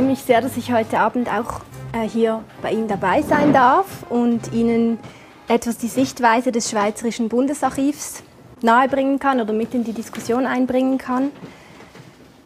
freue 0.00 0.08
mich 0.08 0.22
sehr, 0.22 0.40
dass 0.40 0.56
ich 0.56 0.72
heute 0.72 0.98
Abend 0.98 1.28
auch 1.28 1.60
äh, 1.92 2.08
hier 2.08 2.42
bei 2.62 2.72
Ihnen 2.72 2.88
dabei 2.88 3.20
sein 3.20 3.52
darf 3.52 3.84
und 4.08 4.50
Ihnen 4.50 4.98
etwas 5.46 5.76
die 5.76 5.88
Sichtweise 5.88 6.52
des 6.52 6.70
Schweizerischen 6.70 7.28
Bundesarchivs 7.28 8.22
nahebringen 8.62 9.18
kann 9.18 9.42
oder 9.42 9.52
mit 9.52 9.74
in 9.74 9.84
die 9.84 9.92
Diskussion 9.92 10.46
einbringen 10.46 10.96
kann. 10.96 11.30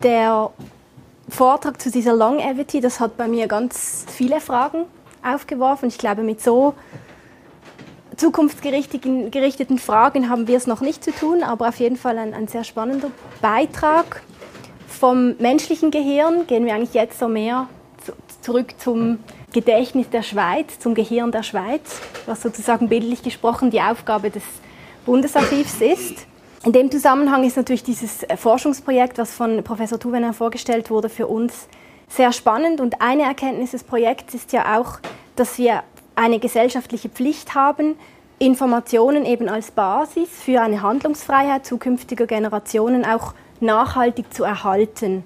Der 0.02 0.50
Vortrag 1.28 1.80
zu 1.80 1.92
dieser 1.92 2.16
Longevity, 2.16 2.80
das 2.80 2.98
hat 2.98 3.16
bei 3.16 3.28
mir 3.28 3.46
ganz 3.46 4.04
viele 4.08 4.40
Fragen 4.40 4.86
aufgeworfen. 5.22 5.86
Ich 5.86 5.98
glaube, 5.98 6.24
mit 6.24 6.42
so 6.42 6.74
zukunftsgerichteten 8.16 9.30
gerichteten 9.30 9.78
Fragen 9.78 10.28
haben 10.28 10.48
wir 10.48 10.56
es 10.56 10.66
noch 10.66 10.80
nicht 10.80 11.04
zu 11.04 11.12
tun, 11.12 11.44
aber 11.44 11.68
auf 11.68 11.78
jeden 11.78 11.96
Fall 11.96 12.18
ein, 12.18 12.34
ein 12.34 12.48
sehr 12.48 12.64
spannender 12.64 13.12
Beitrag. 13.40 14.22
Vom 15.04 15.36
menschlichen 15.36 15.90
Gehirn 15.90 16.46
gehen 16.46 16.64
wir 16.64 16.74
eigentlich 16.74 16.94
jetzt 16.94 17.18
so 17.18 17.28
mehr 17.28 17.68
zu, 18.02 18.12
zurück 18.40 18.72
zum 18.78 19.18
Gedächtnis 19.52 20.08
der 20.08 20.22
Schweiz, 20.22 20.78
zum 20.78 20.94
Gehirn 20.94 21.30
der 21.30 21.42
Schweiz, 21.42 22.00
was 22.24 22.40
sozusagen 22.40 22.88
bildlich 22.88 23.22
gesprochen 23.22 23.70
die 23.70 23.82
Aufgabe 23.82 24.30
des 24.30 24.42
Bundesarchivs 25.04 25.82
ist. 25.82 26.26
In 26.64 26.72
dem 26.72 26.90
Zusammenhang 26.90 27.44
ist 27.44 27.58
natürlich 27.58 27.82
dieses 27.82 28.24
Forschungsprojekt, 28.34 29.18
was 29.18 29.34
von 29.34 29.62
Professor 29.62 30.00
Tuvener 30.00 30.32
vorgestellt 30.32 30.88
wurde, 30.88 31.10
für 31.10 31.26
uns 31.26 31.68
sehr 32.08 32.32
spannend. 32.32 32.80
Und 32.80 33.02
eine 33.02 33.24
Erkenntnis 33.24 33.72
des 33.72 33.84
Projekts 33.84 34.32
ist 34.32 34.54
ja 34.54 34.78
auch, 34.80 35.00
dass 35.36 35.58
wir 35.58 35.82
eine 36.14 36.38
gesellschaftliche 36.38 37.10
Pflicht 37.10 37.54
haben, 37.54 37.96
Informationen 38.38 39.26
eben 39.26 39.50
als 39.50 39.70
Basis 39.70 40.30
für 40.30 40.62
eine 40.62 40.80
Handlungsfreiheit 40.80 41.66
zukünftiger 41.66 42.26
Generationen 42.26 43.04
auch 43.04 43.34
nachhaltig 43.64 44.32
zu 44.32 44.44
erhalten. 44.44 45.24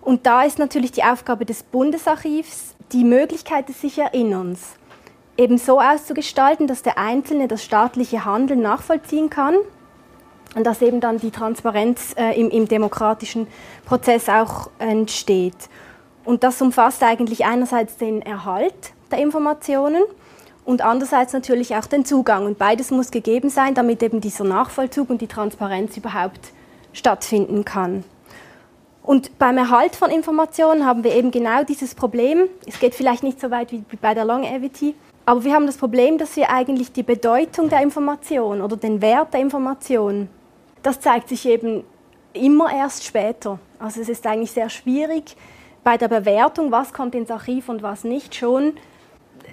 Und 0.00 0.26
da 0.26 0.42
ist 0.42 0.58
natürlich 0.58 0.92
die 0.92 1.02
Aufgabe 1.02 1.44
des 1.44 1.62
Bundesarchivs, 1.62 2.74
die 2.92 3.04
Möglichkeit 3.04 3.68
des 3.68 3.80
sich 3.80 3.98
Erinnerns 3.98 4.76
eben 5.36 5.58
so 5.58 5.80
auszugestalten, 5.80 6.66
dass 6.66 6.82
der 6.82 6.98
Einzelne 6.98 7.48
das 7.48 7.64
staatliche 7.64 8.24
Handeln 8.24 8.60
nachvollziehen 8.60 9.30
kann 9.30 9.56
und 10.54 10.66
dass 10.66 10.82
eben 10.82 11.00
dann 11.00 11.18
die 11.18 11.30
Transparenz 11.30 12.14
äh, 12.16 12.38
im, 12.40 12.50
im 12.50 12.66
demokratischen 12.68 13.46
Prozess 13.84 14.28
auch 14.28 14.70
entsteht. 14.78 15.56
Und 16.24 16.42
das 16.42 16.60
umfasst 16.60 17.02
eigentlich 17.02 17.44
einerseits 17.44 17.96
den 17.96 18.22
Erhalt 18.22 18.92
der 19.10 19.18
Informationen 19.18 20.02
und 20.64 20.82
andererseits 20.82 21.32
natürlich 21.32 21.76
auch 21.76 21.86
den 21.86 22.04
Zugang. 22.04 22.46
Und 22.46 22.58
beides 22.58 22.90
muss 22.90 23.10
gegeben 23.10 23.50
sein, 23.50 23.74
damit 23.74 24.02
eben 24.02 24.20
dieser 24.20 24.44
Nachvollzug 24.44 25.10
und 25.10 25.20
die 25.20 25.28
Transparenz 25.28 25.96
überhaupt 25.96 26.52
stattfinden 26.96 27.64
kann. 27.64 28.04
Und 29.02 29.38
beim 29.38 29.56
Erhalt 29.56 29.94
von 29.94 30.10
Informationen 30.10 30.84
haben 30.84 31.04
wir 31.04 31.14
eben 31.14 31.30
genau 31.30 31.62
dieses 31.62 31.94
Problem. 31.94 32.48
Es 32.66 32.80
geht 32.80 32.94
vielleicht 32.94 33.22
nicht 33.22 33.40
so 33.40 33.52
weit 33.52 33.70
wie 33.70 33.84
bei 34.00 34.14
der 34.14 34.24
Longevity, 34.24 34.96
aber 35.24 35.44
wir 35.44 35.54
haben 35.54 35.66
das 35.66 35.76
Problem, 35.76 36.18
dass 36.18 36.34
wir 36.36 36.50
eigentlich 36.50 36.92
die 36.92 37.04
Bedeutung 37.04 37.68
der 37.68 37.82
Information 37.82 38.60
oder 38.62 38.76
den 38.76 39.00
Wert 39.00 39.32
der 39.32 39.40
Information, 39.40 40.28
das 40.82 41.00
zeigt 41.00 41.28
sich 41.28 41.46
eben 41.46 41.84
immer 42.32 42.72
erst 42.72 43.04
später. 43.04 43.58
Also 43.78 44.00
es 44.00 44.08
ist 44.08 44.26
eigentlich 44.26 44.52
sehr 44.52 44.70
schwierig 44.70 45.36
bei 45.84 45.96
der 45.96 46.08
Bewertung, 46.08 46.72
was 46.72 46.92
kommt 46.92 47.14
ins 47.14 47.30
Archiv 47.30 47.68
und 47.68 47.82
was 47.82 48.02
nicht, 48.04 48.34
schon 48.34 48.74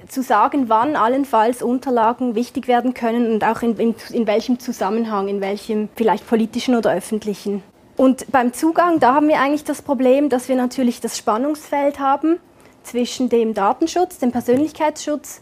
zu 0.07 0.21
sagen, 0.21 0.69
wann 0.69 0.95
allenfalls 0.95 1.61
Unterlagen 1.61 2.35
wichtig 2.35 2.67
werden 2.67 2.93
können 2.93 3.31
und 3.31 3.43
auch 3.43 3.61
in, 3.61 3.77
in, 3.77 3.95
in 4.11 4.27
welchem 4.27 4.59
Zusammenhang, 4.59 5.27
in 5.27 5.41
welchem 5.41 5.89
vielleicht 5.95 6.27
politischen 6.27 6.75
oder 6.75 6.93
öffentlichen. 6.93 7.63
Und 7.95 8.31
beim 8.31 8.53
Zugang, 8.53 8.99
da 8.99 9.13
haben 9.13 9.27
wir 9.27 9.39
eigentlich 9.39 9.63
das 9.63 9.81
Problem, 9.81 10.29
dass 10.29 10.49
wir 10.49 10.55
natürlich 10.55 10.99
das 10.99 11.17
Spannungsfeld 11.17 11.99
haben 11.99 12.39
zwischen 12.83 13.29
dem 13.29 13.53
Datenschutz, 13.53 14.17
dem 14.17 14.31
Persönlichkeitsschutz 14.31 15.41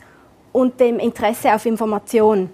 und 0.51 0.79
dem 0.79 0.99
Interesse 0.99 1.53
auf 1.53 1.66
Information. 1.66 2.49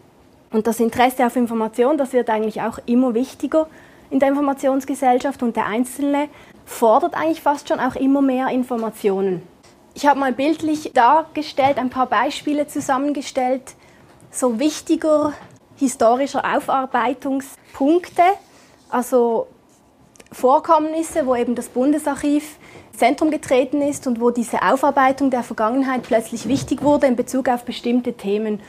Und 0.52 0.68
das 0.68 0.80
Interesse 0.80 1.26
auf 1.26 1.36
Information, 1.36 1.98
das 1.98 2.14
wird 2.14 2.30
eigentlich 2.30 2.62
auch 2.62 2.80
immer 2.86 3.14
wichtiger 3.14 3.68
in 4.10 4.20
der 4.20 4.30
Informationsgesellschaft 4.30 5.44
und 5.44 5.56
der 5.56 5.66
Einzelne 5.66 6.30
fordert 6.66 7.16
eigentlich 7.16 7.42
fast 7.42 7.68
schon 7.68 7.80
auch 7.80 7.96
immer 7.96 8.22
mehr 8.22 8.48
Informationen. 8.50 9.42
Ich 9.98 10.06
habe 10.06 10.20
mal 10.20 10.32
bildlich 10.32 10.92
dargestellt, 10.94 11.80
ein 11.80 11.90
paar 11.90 12.06
Beispiele 12.06 12.68
zusammengestellt, 12.68 13.74
so 14.30 14.60
wichtiger 14.60 15.34
historischer 15.76 16.44
Aufarbeitungspunkte, 16.56 18.22
also 18.90 19.48
Vorkommnisse, 20.32 21.26
wo 21.26 21.34
eben 21.34 21.56
das 21.56 21.70
Bundesarchiv 21.70 22.60
Zentrum 22.96 23.32
getreten 23.32 23.82
ist 23.82 24.06
und 24.06 24.22
wo 24.22 24.30
diese 24.30 24.62
Aufarbeitung 24.62 25.32
der 25.32 25.42
Vergangenheit 25.42 26.04
plötzlich 26.04 26.48
wichtig 26.48 26.84
wurde 26.84 27.08
in 27.08 27.16
Bezug 27.16 27.50
auf 27.50 27.66
bestimmte 27.66 28.14
Themen. 28.14 28.62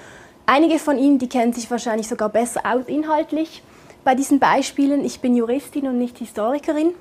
Einige 0.47 0.79
von 0.79 0.97
Ihnen, 0.97 1.19
die 1.19 1.29
kennen 1.29 1.53
sich 1.53 1.71
wahrscheinlich 1.71 2.09
sogar 2.09 2.31
besser 2.31 2.63
aus 2.65 2.87
inhaltlich 2.87 3.63
bei 4.03 4.15
diesen 4.15 4.39
Beispielen. 4.39 5.05
Ich 5.05 5.21
bin 5.21 5.37
Juristin 5.37 5.89
und 5.89 5.99
nicht 5.99 6.17
Historikerin. 6.17 6.95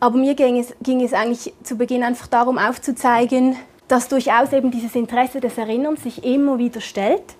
Aber 0.00 0.16
mir 0.16 0.34
ging 0.34 0.58
es, 0.58 0.74
ging 0.82 1.02
es 1.02 1.12
eigentlich 1.12 1.52
zu 1.62 1.76
Beginn 1.76 2.02
einfach 2.02 2.28
darum 2.28 2.58
aufzuzeigen, 2.58 3.56
dass 3.88 4.08
durchaus 4.08 4.52
eben 4.52 4.70
dieses 4.70 4.94
Interesse 4.94 5.40
des 5.40 5.58
Erinnerns 5.58 6.02
sich 6.02 6.24
immer 6.24 6.58
wieder 6.58 6.80
stellt 6.80 7.34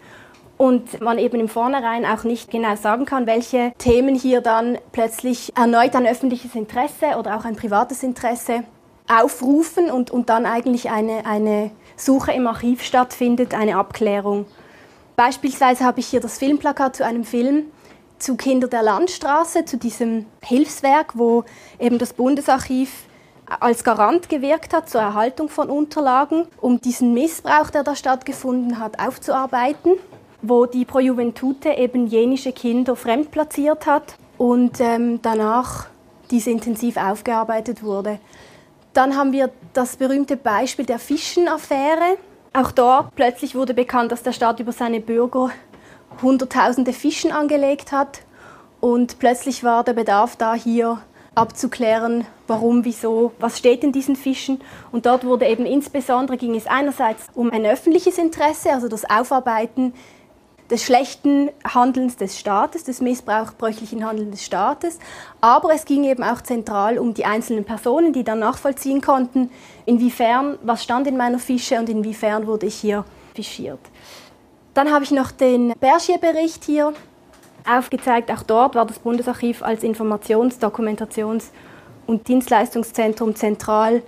und 0.57 1.01
man 1.01 1.19
eben 1.19 1.39
im 1.39 1.49
Vornherein 1.49 2.05
auch 2.05 2.25
nicht 2.25 2.51
genau 2.51 2.75
sagen 2.75 3.05
kann, 3.05 3.27
welche 3.27 3.73
Themen 3.79 4.15
hier 4.15 4.41
dann 4.41 4.79
plötzlich 4.93 5.53
erneut 5.57 5.95
ein 5.95 6.07
öffentliches 6.07 6.55
Interesse 6.55 7.17
oder 7.19 7.37
auch 7.37 7.45
ein 7.45 7.55
privates 7.55 8.03
Interesse 8.03 8.65
aufrufen 9.09 9.91
und, 9.91 10.11
und 10.11 10.29
dann 10.29 10.45
eigentlich 10.45 10.91
eine, 10.91 11.25
eine 11.27 11.71
Suche 11.97 12.33
im 12.33 12.47
Archiv 12.47 12.83
stattfindet, 12.83 13.55
eine 13.55 13.77
Abklärung. 13.77 14.47
Beispielsweise 15.17 15.85
habe 15.85 16.01
ich 16.01 16.07
hier 16.09 16.21
das 16.21 16.39
Filmplakat 16.39 16.97
zu 16.97 17.05
einem 17.05 17.25
Film, 17.25 17.67
zu 18.19 18.37
Kinder 18.37 18.69
der 18.69 18.83
Landstraße, 18.83 19.65
zu 19.65 19.77
diesem 19.77 20.27
Hilfswerk, 20.43 21.19
wo 21.19 21.45
eben 21.79 21.99
das 21.99 22.13
Bundesarchiv 22.13 23.09
als 23.61 23.83
Garant 23.83 24.29
gewirkt 24.29 24.75
hat 24.75 24.91
zur 24.91 25.01
Erhaltung 25.01 25.49
von 25.49 25.71
Unterlagen, 25.71 26.47
um 26.61 26.81
diesen 26.81 27.15
Missbrauch, 27.15 27.71
der 27.71 27.83
da 27.83 27.97
stattgefunden 27.97 28.79
hat, 28.79 28.99
aufzuarbeiten, 29.01 29.93
wo 30.43 30.67
die 30.67 30.85
Pro 30.85 30.99
Juventute 30.99 31.71
eben 31.71 32.07
jenische 32.07 32.53
Kinder 32.53 32.95
fremdplatziert 32.95 33.87
hat 33.87 34.17
und 34.37 34.81
ähm, 34.81 35.21
danach 35.23 35.87
diese 36.31 36.51
intensiv 36.51 36.97
aufgearbeitet 36.97 37.83
wurde. 37.83 38.19
Dann 38.93 39.17
haben 39.17 39.33
wir 39.33 39.51
das 39.73 39.97
berühmte 39.97 40.37
Beispiel 40.37 40.85
der 40.85 40.99
Fischenaffäre. 40.99 42.19
Auch 42.53 42.73
dort 42.73 43.15
plötzlich 43.15 43.55
wurde 43.55 43.75
bekannt, 43.75 44.13
dass 44.13 44.23
der 44.23 44.33
Staat 44.33 44.61
über 44.61 44.73
seine 44.73 45.01
Bürger 45.01 45.51
hunderttausende 46.23 46.93
Fischen 46.93 47.33
angelegt 47.33 47.93
hat 47.93 48.23
und 48.81 49.19
plötzlich 49.19 49.65
war 49.65 49.85
der 49.85 49.93
Bedarf 49.93 50.37
da, 50.37 50.55
hier 50.55 51.01
abzuklären, 51.35 52.27
warum, 52.47 52.85
wieso, 52.85 53.33
was 53.39 53.59
steht 53.59 53.85
in 53.85 53.93
diesen 53.93 54.17
Fischen. 54.17 54.61
Und 54.91 55.07
dort 55.07 55.25
wurde 55.25 55.47
eben 55.47 55.67
insbesondere, 55.67 56.37
ging 56.37 56.57
es 56.57 56.67
einerseits 56.67 57.27
um 57.35 57.51
ein 57.51 57.65
öffentliches 57.65 58.19
Interesse, 58.19 58.73
also 58.73 58.89
das 58.89 59.09
Aufarbeiten 59.09 59.95
des 60.69 60.83
schlechten 60.83 61.51
Handelns 61.65 62.17
des 62.17 62.39
Staates, 62.39 62.85
des 62.85 63.01
missbrauchbräuchlichen 63.01 64.05
Handelns 64.05 64.33
des 64.33 64.45
Staates. 64.45 64.99
Aber 65.41 65.73
es 65.73 65.85
ging 65.85 66.05
eben 66.05 66.23
auch 66.23 66.43
zentral 66.43 66.99
um 66.99 67.15
die 67.15 67.25
einzelnen 67.25 67.65
Personen, 67.65 68.13
die 68.13 68.25
dann 68.25 68.41
nachvollziehen 68.41 69.01
konnten, 69.01 69.51
inwiefern, 69.87 70.59
was 70.63 70.83
stand 70.83 71.07
in 71.07 71.17
meiner 71.17 71.39
Fische 71.39 71.79
und 71.79 71.89
inwiefern 71.89 72.47
wurde 72.47 72.67
ich 72.67 72.75
hier 72.75 73.05
fischiert. 73.35 73.81
Dann 74.79 74.93
habe 74.93 75.03
ich 75.03 75.11
noch 75.11 75.33
den 75.33 75.73
Bergier-Bericht 75.81 76.63
hier 76.63 76.93
aufgezeigt. 77.69 78.31
Auch 78.31 78.45
dort 78.45 78.77
war 78.77 78.87
das 78.87 79.01
Bundesarchiv 79.01 79.65
als 79.65 79.83
Informations-, 79.83 80.61
Dokumentations- 80.61 81.47
und 82.07 82.29
Dienstleistungszentrum 82.29 83.35
zentral 83.35 84.03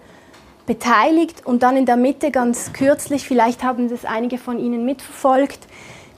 beteiligt. 0.67 1.45
Und 1.45 1.65
dann 1.65 1.77
in 1.77 1.87
der 1.87 1.97
Mitte 1.97 2.31
ganz 2.31 2.73
kürzlich, 2.73 3.27
vielleicht 3.27 3.65
haben 3.65 3.89
das 3.89 4.05
einige 4.05 4.39
von 4.39 4.61
Ihnen 4.61 4.85
mitverfolgt, 4.85 5.67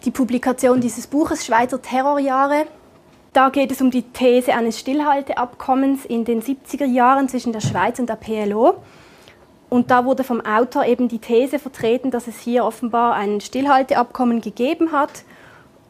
die 0.05 0.11
Publikation 0.11 0.82
dieses 0.82 1.06
Buches 1.06 1.47
Schweizer 1.47 1.81
Terrorjahre. 1.81 2.67
Da 3.32 3.49
geht 3.49 3.73
es 3.73 3.81
um 3.81 3.91
die 3.91 4.03
These 4.03 4.53
eines 4.53 4.79
Stillhalteabkommens 4.79 6.05
in 6.05 6.27
den 6.27 6.43
70er 6.43 6.85
Jahren 6.85 7.27
zwischen 7.31 7.55
der 7.55 7.62
Schweiz 7.62 7.99
und 7.99 8.11
der 8.11 8.17
PLO. 8.17 8.82
Und 9.73 9.91
da 9.91 10.05
wurde 10.05 10.23
vom 10.23 10.43
Autor 10.43 10.85
eben 10.85 11.09
die 11.09 11.19
These 11.19 11.59
vertreten, 11.59 12.11
dass 12.11 12.27
es 12.27 12.39
hier 12.39 12.67
offenbar 12.67 13.15
ein 13.15 13.41
Stillhalteabkommen 13.41 14.43
gegeben 14.43 14.93
hat 14.93 15.25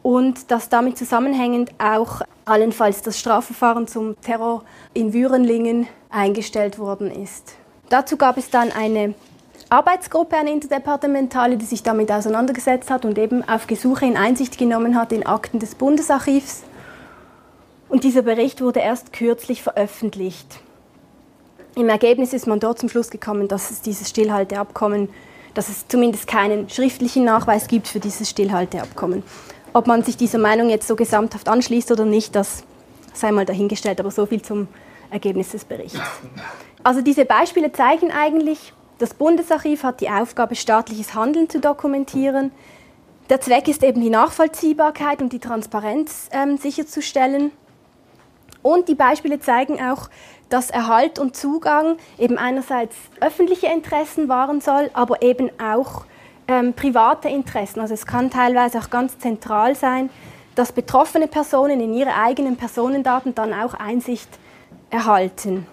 und 0.01 0.51
dass 0.51 0.69
damit 0.69 0.97
zusammenhängend 0.97 1.71
auch 1.79 2.21
allenfalls 2.45 3.01
das 3.01 3.19
Strafverfahren 3.19 3.89
zum 3.89 4.15
Terror 4.21 4.63
in 4.93 5.11
Würenlingen 5.11 5.87
eingestellt 6.09 6.79
worden 6.79 7.11
ist. 7.11 7.55
Dazu 7.89 8.15
gab 8.15 8.37
es 8.37 8.49
dann 8.49 8.71
eine 8.71 9.15
Arbeitsgruppe, 9.67 10.37
eine 10.37 10.53
interdepartementale, 10.53 11.57
die 11.57 11.65
sich 11.65 11.83
damit 11.83 12.09
auseinandergesetzt 12.09 12.89
hat 12.89 13.03
und 13.03 13.17
eben 13.17 13.45
auf 13.49 13.67
Gesuche 13.67 14.05
in 14.05 14.15
Einsicht 14.15 14.57
genommen 14.57 14.95
hat 14.95 15.11
in 15.11 15.25
Akten 15.25 15.59
des 15.59 15.75
Bundesarchivs. 15.75 16.63
Und 17.89 18.05
dieser 18.05 18.21
Bericht 18.21 18.61
wurde 18.61 18.79
erst 18.79 19.11
kürzlich 19.11 19.61
veröffentlicht. 19.61 20.61
Im 21.75 21.89
Ergebnis 21.89 22.33
ist 22.33 22.45
man 22.45 22.59
dort 22.59 22.77
zum 22.77 22.89
Schluss 22.89 23.09
gekommen, 23.09 23.47
dass 23.47 23.71
es 23.71 23.81
dieses 23.81 24.09
Stillhalteabkommen, 24.09 25.09
dass 25.55 25.69
es 25.69 25.87
zumindest 25.87 26.27
keinen 26.27 26.69
schriftlichen 26.69 27.23
Nachweis 27.23 27.67
gibt 27.67 27.87
für 27.87 27.99
dieses 27.99 28.29
Stillhalteabkommen. 28.29 29.23
Ob 29.73 29.87
man 29.87 30.03
sich 30.03 30.15
dieser 30.15 30.37
Meinung 30.37 30.69
jetzt 30.69 30.87
so 30.87 30.95
gesamthaft 30.95 31.49
anschließt 31.49 31.91
oder 31.91 32.05
nicht, 32.05 32.35
das 32.35 32.63
sei 33.13 33.31
mal 33.31 33.45
dahingestellt, 33.45 33.99
aber 33.99 34.11
so 34.11 34.27
viel 34.27 34.41
zum 34.41 34.67
Ergebnis 35.09 35.49
des 35.49 35.65
Berichts. 35.65 35.99
Also 36.83 37.01
diese 37.01 37.25
Beispiele 37.25 37.71
zeigen 37.71 38.11
eigentlich, 38.11 38.73
das 38.99 39.15
Bundesarchiv 39.15 39.83
hat 39.83 39.99
die 39.99 40.09
Aufgabe, 40.09 40.55
staatliches 40.55 41.15
Handeln 41.15 41.49
zu 41.49 41.59
dokumentieren. 41.59 42.51
Der 43.29 43.41
Zweck 43.41 43.67
ist 43.67 43.83
eben 43.83 44.01
die 44.01 44.11
Nachvollziehbarkeit 44.11 45.21
und 45.23 45.33
die 45.33 45.39
Transparenz 45.39 46.29
ähm, 46.31 46.57
sicherzustellen. 46.57 47.51
Und 48.61 48.87
die 48.87 48.95
Beispiele 48.95 49.39
zeigen 49.39 49.81
auch, 49.81 50.09
dass 50.53 50.69
Erhalt 50.69 51.17
und 51.17 51.35
Zugang 51.35 51.97
eben 52.19 52.37
einerseits 52.37 52.95
öffentliche 53.19 53.65
Interessen 53.65 54.29
wahren 54.29 54.61
soll, 54.61 54.91
aber 54.93 55.23
eben 55.23 55.49
auch 55.59 56.05
ähm, 56.47 56.73
private 56.73 57.27
Interessen. 57.27 57.79
Also 57.79 57.95
es 57.95 58.05
kann 58.05 58.29
teilweise 58.29 58.77
auch 58.77 58.91
ganz 58.91 59.17
zentral 59.17 59.75
sein, 59.75 60.11
dass 60.53 60.71
betroffene 60.71 61.27
Personen 61.27 61.81
in 61.81 61.91
ihre 61.95 62.13
eigenen 62.13 62.55
Personendaten 62.55 63.33
dann 63.33 63.51
auch 63.51 63.73
Einsicht 63.73 64.29
erhalten. 64.91 65.65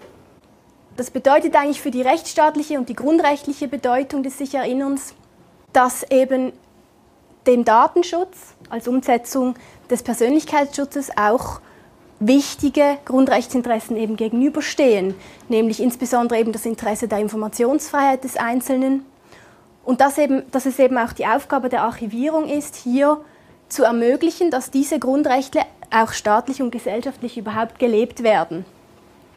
Das 0.97 1.11
bedeutet 1.11 1.55
eigentlich 1.55 1.79
für 1.79 1.91
die 1.91 2.01
rechtsstaatliche 2.01 2.79
und 2.79 2.89
die 2.89 2.95
grundrechtliche 2.95 3.67
Bedeutung 3.67 4.23
des 4.23 4.39
Sich-Erinnerns, 4.39 5.13
dass 5.73 6.09
eben 6.09 6.53
dem 7.45 7.65
Datenschutz 7.65 8.55
als 8.71 8.87
Umsetzung 8.87 9.53
des 9.91 10.01
Persönlichkeitsschutzes 10.01 11.11
auch 11.15 11.61
wichtige 12.21 12.99
Grundrechtsinteressen 13.05 13.97
eben 13.97 14.15
gegenüberstehen, 14.15 15.15
nämlich 15.49 15.81
insbesondere 15.81 16.39
eben 16.39 16.51
das 16.51 16.65
Interesse 16.65 17.07
der 17.07 17.17
Informationsfreiheit 17.17 18.23
des 18.23 18.37
Einzelnen 18.37 19.05
und 19.83 20.01
dass, 20.01 20.17
eben, 20.19 20.43
dass 20.51 20.67
es 20.67 20.77
eben 20.79 20.97
auch 20.97 21.13
die 21.13 21.25
Aufgabe 21.25 21.67
der 21.67 21.81
Archivierung 21.81 22.47
ist, 22.47 22.75
hier 22.75 23.19
zu 23.67 23.83
ermöglichen, 23.83 24.51
dass 24.51 24.69
diese 24.69 24.99
Grundrechte 24.99 25.61
auch 25.89 26.13
staatlich 26.13 26.61
und 26.61 26.71
gesellschaftlich 26.71 27.37
überhaupt 27.37 27.79
gelebt 27.79 28.21
werden. 28.21 28.65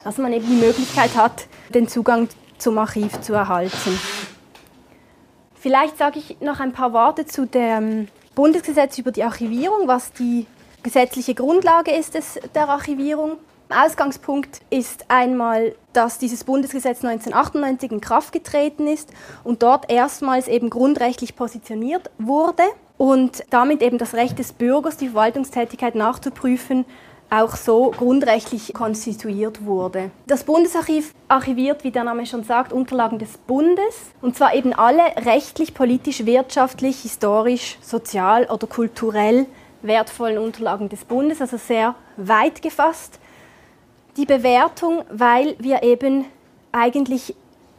Dass 0.05 0.19
man 0.19 0.33
eben 0.35 0.47
die 0.47 0.65
Möglichkeit 0.67 1.17
hat, 1.17 1.47
den 1.71 1.89
Zugang 1.89 2.29
zum 2.59 2.77
Archiv 2.77 3.21
zu 3.23 3.33
erhalten. 3.33 3.99
Vielleicht 5.55 5.97
sage 5.97 6.19
ich 6.19 6.41
noch 6.41 6.61
ein 6.61 6.73
paar 6.73 6.93
Worte 6.93 7.25
zu 7.25 7.47
dem 7.47 8.09
Bundesgesetz 8.35 8.99
über 8.99 9.13
die 9.13 9.25
Archivierung, 9.25 9.89
was 9.89 10.13
die 10.13 10.47
gesetzliche 10.85 11.35
Grundlage 11.35 11.91
ist 11.91 12.15
es 12.15 12.39
der 12.55 12.69
Archivierung. 12.69 13.39
Ausgangspunkt 13.71 14.61
ist 14.71 15.07
einmal, 15.09 15.75
dass 15.95 16.19
dieses 16.19 16.45
Bundesgesetz 16.45 17.03
1998 17.03 17.91
in 17.91 18.01
Kraft 18.01 18.33
getreten 18.33 18.87
ist 18.87 19.11
und 19.43 19.63
dort 19.65 19.91
erstmals 19.91 20.47
eben 20.47 20.71
grundrechtlich 20.71 21.35
positioniert 21.35 22.11
wurde 22.19 22.63
und 22.99 23.43
damit 23.51 23.83
eben 23.83 23.99
das 23.99 24.15
Recht 24.15 24.39
des 24.39 24.53
Bürgers, 24.53 24.99
die 24.99 25.09
Verwaltungstätigkeit 25.09 25.95
nachzuprüfen, 25.95 26.85
auch 27.31 27.57
so 27.57 27.91
grundrechtlich 27.91 28.75
konstituiert 28.75 29.65
wurde. 29.65 30.11
Das 30.27 30.45
Bundesarchiv 30.45 31.15
archiviert, 31.27 31.83
wie 31.83 31.91
der 31.91 32.05
Name 32.05 32.27
schon 32.27 32.45
sagt, 32.45 32.73
Unterlagen 32.73 33.19
des 33.19 33.39
Bundes, 33.39 34.13
und 34.21 34.37
zwar 34.37 34.55
eben 34.55 34.75
alle 34.75 35.03
rechtlich, 35.25 35.75
politisch, 35.75 36.27
wirtschaftlich, 36.27 37.01
historisch, 37.01 37.79
sozial 37.81 38.45
oder 38.45 38.67
kulturell 38.67 39.47
wertvollen 39.85 40.39
Unterlagen 40.39 40.89
des 40.89 41.05
Bundes, 41.05 41.41
also 41.41 41.57
sehr 41.57 41.95
weit 42.17 42.63
gefasst. 42.63 43.21
Die 44.17 44.27
Bewertung, 44.27 45.05
weil 45.11 45.57
wir 45.59 45.83
eben 45.83 46.25
eigentlich 46.73 47.35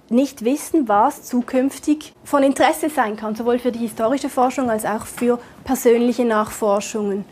nicht 0.09 0.45
wissen, 0.45 0.87
was 0.87 1.23
zukünftig 1.23 2.13
von 2.23 2.43
Interesse 2.43 2.89
sein 2.89 3.15
kann, 3.15 3.35
sowohl 3.35 3.59
für 3.59 3.71
die 3.71 3.79
historische 3.79 4.29
Forschung 4.29 4.69
als 4.69 4.85
auch 4.85 5.05
für 5.05 5.39
persönliche 5.63 6.25
Nachforschungen. 6.25 7.25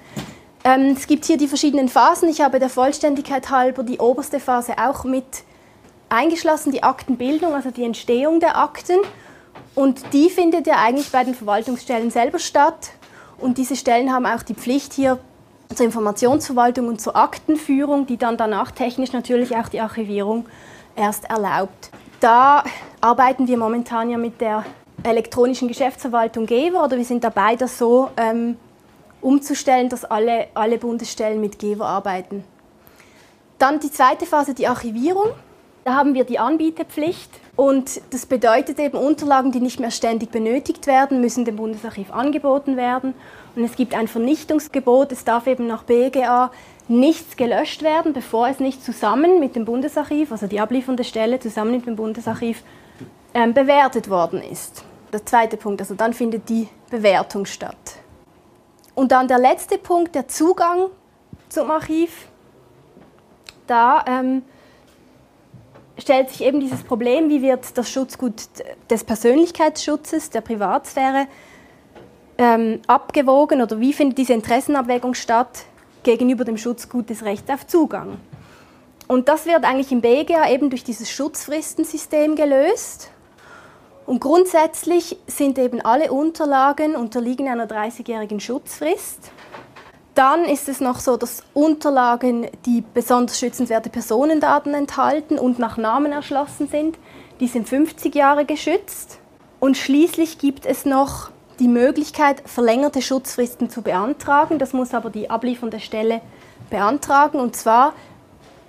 Ähm, 0.63 0.95
es 0.97 1.07
gibt 1.07 1.25
hier 1.25 1.37
die 1.37 1.47
verschiedenen 1.47 1.89
Phasen. 1.89 2.29
Ich 2.29 2.41
habe 2.41 2.59
der 2.59 2.69
Vollständigkeit 2.69 3.49
halber 3.49 3.83
die 3.83 3.99
oberste 3.99 4.39
Phase 4.39 4.73
auch 4.77 5.03
mit 5.03 5.43
eingeschlossen, 6.09 6.71
die 6.71 6.83
Aktenbildung, 6.83 7.53
also 7.53 7.69
die 7.69 7.83
Entstehung 7.83 8.39
der 8.39 8.57
Akten. 8.57 8.97
Und 9.75 10.13
die 10.13 10.29
findet 10.29 10.67
ja 10.67 10.75
eigentlich 10.77 11.11
bei 11.11 11.23
den 11.23 11.35
Verwaltungsstellen 11.35 12.11
selber 12.11 12.39
statt. 12.39 12.91
Und 13.37 13.57
diese 13.57 13.75
Stellen 13.75 14.11
haben 14.11 14.25
auch 14.25 14.43
die 14.43 14.53
Pflicht 14.53 14.93
hier 14.93 15.19
zur 15.73 15.85
Informationsverwaltung 15.85 16.87
und 16.87 17.01
zur 17.01 17.15
Aktenführung, 17.15 18.05
die 18.05 18.17
dann 18.17 18.37
danach 18.37 18.71
technisch 18.71 19.11
natürlich 19.11 19.55
auch 19.55 19.69
die 19.69 19.81
Archivierung 19.81 20.45
erst 20.95 21.25
erlaubt. 21.29 21.89
Da 22.19 22.63
arbeiten 23.01 23.47
wir 23.47 23.57
momentan 23.57 24.09
ja 24.09 24.17
mit 24.17 24.39
der 24.39 24.63
elektronischen 25.03 25.67
Geschäftsverwaltung 25.67 26.45
GEWA 26.45 26.85
oder 26.85 26.97
wir 26.97 27.05
sind 27.05 27.23
dabei, 27.23 27.55
das 27.55 27.77
so 27.77 28.09
ähm, 28.15 28.57
umzustellen, 29.21 29.89
dass 29.89 30.05
alle, 30.05 30.47
alle 30.53 30.77
Bundesstellen 30.77 31.41
mit 31.41 31.59
GEWA 31.59 31.85
arbeiten. 31.85 32.43
Dann 33.57 33.79
die 33.79 33.91
zweite 33.91 34.25
Phase, 34.25 34.53
die 34.53 34.67
Archivierung. 34.67 35.31
Da 35.83 35.95
haben 35.95 36.13
wir 36.13 36.23
die 36.23 36.39
Anbieterpflicht 36.39 37.29
und 37.55 38.01
das 38.11 38.25
bedeutet 38.25 38.79
eben, 38.79 38.97
Unterlagen, 38.97 39.51
die 39.51 39.59
nicht 39.59 39.79
mehr 39.79 39.91
ständig 39.91 40.31
benötigt 40.31 40.87
werden, 40.87 41.19
müssen 41.19 41.43
dem 41.43 41.57
Bundesarchiv 41.57 42.11
angeboten 42.11 42.77
werden. 42.77 43.13
Und 43.55 43.65
es 43.65 43.75
gibt 43.75 43.93
ein 43.93 44.07
Vernichtungsgebot. 44.07 45.11
Es 45.11 45.25
darf 45.25 45.45
eben 45.45 45.67
nach 45.67 45.83
BGA 45.83 46.51
nichts 46.87 47.35
gelöscht 47.35 47.83
werden, 47.83 48.13
bevor 48.13 48.47
es 48.47 48.59
nicht 48.59 48.83
zusammen 48.83 49.39
mit 49.39 49.55
dem 49.55 49.65
Bundesarchiv, 49.65 50.31
also 50.31 50.47
die 50.47 50.59
abliefernde 50.59 51.03
Stelle 51.03 51.39
zusammen 51.39 51.71
mit 51.71 51.85
dem 51.85 51.95
Bundesarchiv, 51.95 52.63
ähm, 53.33 53.53
bewertet 53.53 54.09
worden 54.09 54.41
ist. 54.41 54.83
Der 55.11 55.25
zweite 55.25 55.57
Punkt, 55.57 55.81
also 55.81 55.95
dann 55.95 56.13
findet 56.13 56.49
die 56.49 56.67
Bewertung 56.89 57.45
statt. 57.45 57.97
Und 58.95 59.11
dann 59.11 59.27
der 59.27 59.39
letzte 59.39 59.77
Punkt, 59.77 60.15
der 60.15 60.27
Zugang 60.27 60.87
zum 61.49 61.69
Archiv. 61.71 62.27
Da 63.67 64.03
ähm, 64.07 64.43
stellt 65.97 66.29
sich 66.29 66.43
eben 66.43 66.59
dieses 66.59 66.83
Problem, 66.83 67.29
wie 67.29 67.41
wird 67.41 67.77
das 67.77 67.89
Schutzgut 67.89 68.33
des 68.89 69.03
Persönlichkeitsschutzes, 69.03 70.29
der 70.29 70.41
Privatsphäre 70.41 71.27
ähm, 72.37 72.81
abgewogen 72.87 73.61
oder 73.61 73.79
wie 73.79 73.93
findet 73.93 74.17
diese 74.17 74.33
Interessenabwägung 74.33 75.13
statt 75.13 75.65
gegenüber 76.03 76.43
dem 76.43 76.57
Schutzgut 76.57 77.09
des 77.09 77.23
Rechts 77.23 77.49
auf 77.49 77.67
Zugang. 77.67 78.17
Und 79.07 79.29
das 79.29 79.45
wird 79.45 79.63
eigentlich 79.63 79.91
im 79.91 80.01
BGA 80.01 80.49
eben 80.49 80.69
durch 80.69 80.83
dieses 80.83 81.11
Schutzfristensystem 81.11 82.35
gelöst. 82.35 83.11
Und 84.05 84.19
grundsätzlich 84.19 85.17
sind 85.27 85.57
eben 85.57 85.81
alle 85.81 86.11
Unterlagen 86.11 86.95
unterliegen 86.95 87.47
einer 87.47 87.67
30-jährigen 87.67 88.39
Schutzfrist. 88.39 89.31
Dann 90.15 90.45
ist 90.45 90.69
es 90.69 90.79
noch 90.79 90.99
so, 90.99 91.17
dass 91.17 91.43
Unterlagen, 91.53 92.47
die 92.65 92.83
besonders 92.93 93.39
schützenswerte 93.39 93.89
Personendaten 93.89 94.73
enthalten 94.73 95.39
und 95.39 95.57
nach 95.57 95.77
Namen 95.77 96.11
erschlossen 96.11 96.67
sind, 96.67 96.97
die 97.39 97.47
sind 97.47 97.67
50 97.67 98.13
Jahre 98.13 98.45
geschützt. 98.45 99.17
Und 99.59 99.75
schließlich 99.77 100.37
gibt 100.37 100.65
es 100.65 100.85
noch 100.85 101.31
die 101.59 101.67
Möglichkeit, 101.67 102.43
verlängerte 102.45 103.01
Schutzfristen 103.01 103.69
zu 103.69 103.81
beantragen. 103.81 104.59
Das 104.59 104.73
muss 104.73 104.93
aber 104.93 105.09
die 105.09 105.29
abliefernde 105.29 105.79
Stelle 105.79 106.21
beantragen, 106.69 107.39
und 107.39 107.55
zwar 107.55 107.93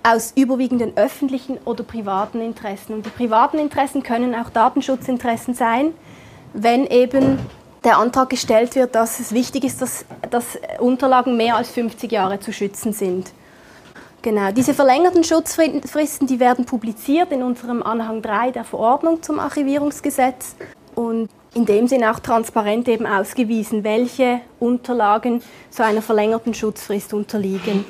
aus 0.03 0.33
überwiegenden 0.35 0.95
öffentlichen 0.97 1.57
oder 1.65 1.83
privaten 1.83 2.39
Interessen. 2.41 2.93
Und 2.93 3.05
die 3.05 3.09
privaten 3.09 3.57
Interessen 3.57 4.03
können 4.03 4.35
auch 4.35 4.49
Datenschutzinteressen 4.49 5.53
sein, 5.53 5.93
wenn 6.53 6.85
eben 6.87 7.39
der 7.85 7.99
Antrag 7.99 8.29
gestellt 8.29 8.75
wird, 8.75 8.95
dass 8.95 9.19
es 9.19 9.31
wichtig 9.31 9.63
ist, 9.63 9.81
dass, 9.81 10.05
dass 10.29 10.57
Unterlagen 10.79 11.37
mehr 11.37 11.55
als 11.55 11.69
50 11.69 12.11
Jahre 12.11 12.39
zu 12.39 12.51
schützen 12.51 12.91
sind. 12.91 13.31
Genau, 14.21 14.51
diese 14.51 14.73
verlängerten 14.73 15.23
Schutzfristen, 15.23 16.25
die 16.25 16.39
werden 16.39 16.65
publiziert 16.65 17.31
in 17.31 17.43
unserem 17.43 17.83
Anhang 17.83 18.23
3 18.23 18.51
der 18.51 18.63
Verordnung 18.63 19.21
zum 19.21 19.39
Archivierungsgesetz 19.39 20.55
und 20.95 21.29
in 21.53 21.67
dem 21.67 21.87
Sinne 21.87 22.11
auch 22.11 22.19
transparent 22.19 22.87
eben 22.87 23.05
ausgewiesen, 23.05 23.83
welche 23.83 24.41
Unterlagen 24.59 25.43
so 25.69 25.83
einer 25.83 26.01
verlängerten 26.01 26.55
Schutzfrist 26.55 27.13
unterliegen. 27.13 27.85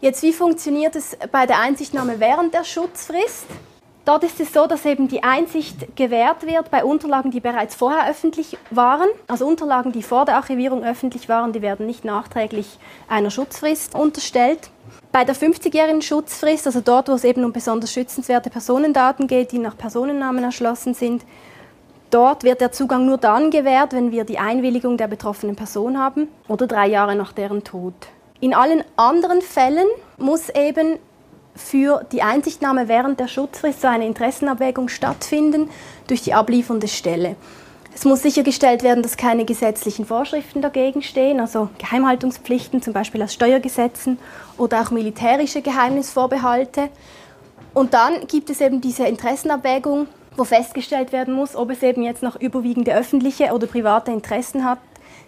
Jetzt, 0.00 0.22
wie 0.22 0.32
funktioniert 0.32 0.96
es 0.96 1.16
bei 1.30 1.46
der 1.46 1.60
Einsichtnahme 1.60 2.18
während 2.18 2.52
der 2.52 2.64
Schutzfrist? 2.64 3.46
Dort 4.08 4.24
ist 4.24 4.40
es 4.40 4.54
so, 4.54 4.66
dass 4.66 4.86
eben 4.86 5.06
die 5.08 5.22
Einsicht 5.22 5.94
gewährt 5.94 6.46
wird 6.46 6.70
bei 6.70 6.82
Unterlagen, 6.82 7.30
die 7.30 7.40
bereits 7.40 7.74
vorher 7.74 8.08
öffentlich 8.08 8.56
waren. 8.70 9.06
Also 9.26 9.46
Unterlagen, 9.46 9.92
die 9.92 10.02
vor 10.02 10.24
der 10.24 10.36
Archivierung 10.36 10.82
öffentlich 10.82 11.28
waren, 11.28 11.52
die 11.52 11.60
werden 11.60 11.84
nicht 11.84 12.06
nachträglich 12.06 12.78
einer 13.06 13.30
Schutzfrist 13.30 13.94
unterstellt. 13.94 14.70
Bei 15.12 15.26
der 15.26 15.36
50-jährigen 15.36 16.00
Schutzfrist, 16.00 16.64
also 16.66 16.80
dort, 16.80 17.10
wo 17.10 17.12
es 17.12 17.24
eben 17.24 17.44
um 17.44 17.52
besonders 17.52 17.92
schützenswerte 17.92 18.48
Personendaten 18.48 19.26
geht, 19.26 19.52
die 19.52 19.58
nach 19.58 19.76
Personennamen 19.76 20.42
erschlossen 20.42 20.94
sind, 20.94 21.26
dort 22.08 22.44
wird 22.44 22.62
der 22.62 22.72
Zugang 22.72 23.04
nur 23.04 23.18
dann 23.18 23.50
gewährt, 23.50 23.92
wenn 23.92 24.10
wir 24.10 24.24
die 24.24 24.38
Einwilligung 24.38 24.96
der 24.96 25.08
betroffenen 25.08 25.54
Person 25.54 25.98
haben 25.98 26.28
oder 26.48 26.66
drei 26.66 26.86
Jahre 26.88 27.14
nach 27.14 27.34
deren 27.34 27.62
Tod. 27.62 27.92
In 28.40 28.54
allen 28.54 28.84
anderen 28.96 29.42
Fällen 29.42 29.86
muss 30.16 30.48
eben 30.48 30.98
für 31.58 32.04
die 32.12 32.22
Einsichtnahme 32.22 32.88
während 32.88 33.20
der 33.20 33.28
Schutzfrist 33.28 33.82
so 33.82 33.88
eine 33.88 34.06
Interessenabwägung 34.06 34.88
stattfinden 34.88 35.68
durch 36.06 36.22
die 36.22 36.32
abliefernde 36.32 36.88
Stelle. 36.88 37.36
Es 37.94 38.04
muss 38.04 38.22
sichergestellt 38.22 38.84
werden, 38.84 39.02
dass 39.02 39.16
keine 39.16 39.44
gesetzlichen 39.44 40.06
Vorschriften 40.06 40.62
dagegen 40.62 41.02
stehen, 41.02 41.40
also 41.40 41.68
Geheimhaltungspflichten, 41.78 42.80
zum 42.80 42.92
Beispiel 42.92 43.20
aus 43.22 43.34
Steuergesetzen 43.34 44.18
oder 44.56 44.82
auch 44.82 44.92
militärische 44.92 45.62
Geheimnisvorbehalte. 45.62 46.90
Und 47.74 47.94
dann 47.94 48.26
gibt 48.28 48.50
es 48.50 48.60
eben 48.60 48.80
diese 48.80 49.04
Interessenabwägung, 49.04 50.06
wo 50.36 50.44
festgestellt 50.44 51.10
werden 51.10 51.34
muss, 51.34 51.56
ob 51.56 51.70
es 51.70 51.82
eben 51.82 52.02
jetzt 52.04 52.22
noch 52.22 52.40
überwiegende 52.40 52.94
öffentliche 52.94 53.52
oder 53.52 53.66
private 53.66 54.12
Interessen 54.12 54.64
hat, 54.64 54.78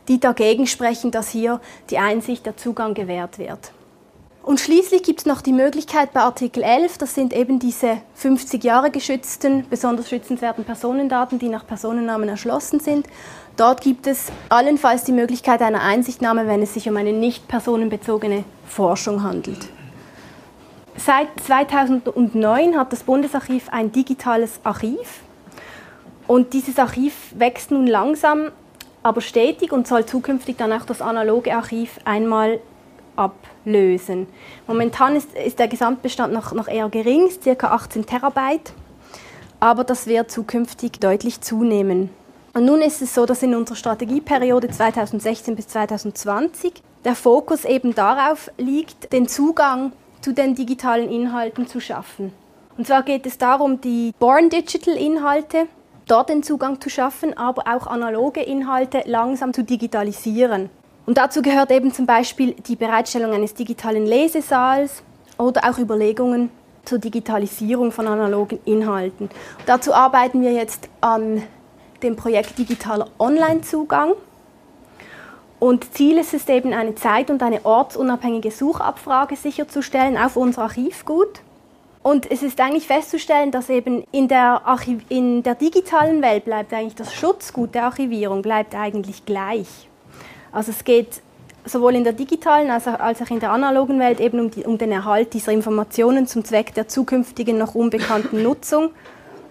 die 0.07 0.21
dagegen 0.21 0.69
sprechen, 0.69 1.11
dass 1.11 1.29
hier 1.29 1.61
die 1.91 1.99
Einsicht, 1.99 2.47
der 2.47 2.57
Zugang 2.57 2.95
gewährt 2.95 3.39
wird. 3.39 3.73
Und 4.51 4.59
schließlich 4.59 5.05
gibt 5.05 5.21
es 5.21 5.27
noch 5.27 5.43
die 5.43 5.53
Möglichkeit 5.53 6.13
bei 6.13 6.23
Artikel 6.23 6.65
11, 6.65 6.99
das 6.99 7.15
sind 7.15 7.33
eben 7.33 7.61
diese 7.61 7.99
50 8.17 8.65
Jahre 8.65 8.91
geschützten, 8.91 9.65
besonders 9.71 10.09
schützenswerten 10.09 10.65
Personendaten, 10.65 11.39
die 11.39 11.49
nach 11.49 11.65
Personennamen 11.65 12.29
erschlossen 12.29 12.81
sind. 12.81 13.07
Dort 13.57 13.81
gibt 13.81 14.09
es 14.09 14.33
allenfalls 14.49 15.05
die 15.05 15.13
Möglichkeit 15.13 15.63
einer 15.63 15.83
Einsichtnahme, 15.83 16.49
wenn 16.49 16.63
es 16.63 16.75
sich 16.75 16.89
um 16.89 16.97
eine 16.97 17.13
nicht 17.13 17.47
personenbezogene 17.47 18.43
Forschung 18.67 19.23
handelt. 19.23 19.69
Seit 20.97 21.29
2009 21.47 22.77
hat 22.77 22.93
das 22.93 23.05
Bundesarchiv 23.05 23.69
ein 23.71 23.93
digitales 23.93 24.59
Archiv. 24.65 25.21
Und 26.27 26.55
dieses 26.55 26.77
Archiv 26.81 27.15
wächst 27.37 27.71
nun 27.71 27.87
langsam, 27.87 28.51
aber 29.05 29.21
stetig 29.21 29.71
und 29.71 29.87
soll 29.87 30.07
zukünftig 30.07 30.57
dann 30.57 30.73
auch 30.73 30.85
das 30.85 31.03
analoge 31.03 31.55
Archiv 31.55 32.01
einmal 32.05 32.59
ablösen. 33.21 34.27
Momentan 34.67 35.17
ist, 35.17 35.35
ist 35.35 35.59
der 35.59 35.69
Gesamtbestand 35.69 36.33
noch, 36.33 36.53
noch 36.53 36.69
eher 36.69 36.89
gering, 36.89 37.29
ca. 37.45 37.69
18 37.69 38.07
Terabyte, 38.07 38.73
aber 39.61 39.85
das 39.85 40.07
wird 40.07 40.31
zukünftig 40.31 40.93
deutlich 41.01 41.41
zunehmen. 41.41 42.11
Und 42.53 42.65
nun 42.65 42.81
ist 42.81 43.01
es 43.01 43.15
so, 43.15 43.27
dass 43.27 43.43
in 43.43 43.55
unserer 43.55 43.77
Strategieperiode 43.77 44.69
2016 44.69 45.55
bis 45.55 45.69
2020 45.69 46.83
der 47.05 47.15
Fokus 47.15 47.65
eben 47.65 47.95
darauf 47.95 48.51
liegt, 48.59 49.13
den 49.13 49.29
Zugang 49.29 49.93
zu 50.21 50.33
den 50.33 50.55
digitalen 50.55 51.09
Inhalten 51.09 51.67
zu 51.67 51.81
schaffen. 51.81 52.33
Und 52.77 52.87
zwar 52.87 53.03
geht 53.03 53.27
es 53.27 53.39
darum, 53.39 53.81
die 53.81 54.13
Born 54.19 54.49
Digital 54.51 54.97
Inhalte 54.97 55.67
dort 56.07 56.29
den 56.29 56.43
Zugang 56.43 56.81
zu 56.81 56.91
schaffen, 56.91 57.37
aber 57.37 57.65
auch 57.73 57.87
analoge 57.87 58.43
Inhalte 58.43 59.03
langsam 59.07 59.53
zu 59.53 59.63
digitalisieren. 59.63 60.71
Und 61.11 61.19
dazu 61.19 61.43
gehört 61.43 61.73
eben 61.73 61.93
zum 61.93 62.07
Beispiel 62.07 62.53
die 62.53 62.77
Bereitstellung 62.77 63.33
eines 63.33 63.53
digitalen 63.53 64.07
Lesesaals 64.07 65.03
oder 65.39 65.69
auch 65.69 65.77
Überlegungen 65.77 66.51
zur 66.85 67.01
Digitalisierung 67.01 67.91
von 67.91 68.07
analogen 68.07 68.61
Inhalten. 68.65 69.25
Und 69.25 69.33
dazu 69.67 69.93
arbeiten 69.93 70.41
wir 70.41 70.53
jetzt 70.53 70.89
an 71.01 71.43
dem 72.05 72.15
Projekt 72.15 72.57
Digitaler 72.59 73.09
Online-Zugang. 73.19 74.13
Und 75.59 75.93
Ziel 75.95 76.17
ist 76.17 76.33
es 76.33 76.49
eben, 76.49 76.73
eine 76.73 76.95
zeit- 76.95 77.31
und 77.31 77.43
eine 77.43 77.65
ortsunabhängige 77.65 78.53
Suchabfrage 78.53 79.35
sicherzustellen 79.35 80.17
auf 80.17 80.37
unser 80.37 80.63
Archivgut. 80.63 81.41
Und 82.05 82.31
es 82.31 82.45
ist 82.45 82.61
eigentlich 82.61 82.87
festzustellen, 82.87 83.51
dass 83.51 83.69
eben 83.69 84.05
in 84.13 84.29
der, 84.29 84.65
Archiv 84.65 85.03
in 85.09 85.43
der 85.43 85.57
digitalen 85.57 86.23
Welt 86.23 86.45
bleibt 86.45 86.73
eigentlich 86.73 86.95
das 86.95 87.13
Schutzgut 87.13 87.75
der 87.75 87.87
Archivierung 87.87 88.43
bleibt 88.43 88.77
eigentlich 88.77 89.27
gleich. 89.27 89.90
Also 90.53 90.71
es 90.71 90.85
geht 90.85 91.23
sowohl 91.65 91.95
in 91.95 92.05
der 92.05 92.13
digitalen 92.13 92.71
als 92.71 92.87
auch 92.87 93.31
in 93.31 93.41
der 93.41 93.53
analogen 93.53 93.99
Welt 93.99 94.21
eben 94.21 94.41
um, 94.41 94.51
die, 94.51 94.65
um 94.65 94.79
den 94.79 94.93
Erhalt 94.93 95.35
dieser 95.35 95.53
Informationen 95.53 96.27
zum 96.27 96.45
Zweck 96.45 96.75
der 96.75 96.89
zukünftigen 96.89 97.59
noch 97.59 97.75
unbekannten 97.75 98.43
Nutzung 98.43 98.91